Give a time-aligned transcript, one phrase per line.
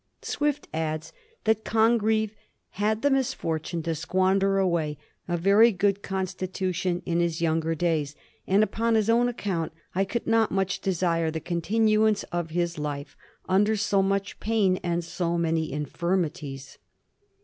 [0.17, 1.13] * Swift adds
[1.43, 2.33] that Congreve
[2.71, 8.15] 'had the misfortune to squander away a very good constitution in his younger days,'
[8.47, 13.15] and' upon his own account I could not much desire the continuance of his life
[13.47, 16.79] under so much pain and so many infirmities.'